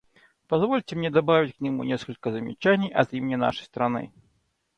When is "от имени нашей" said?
2.91-3.65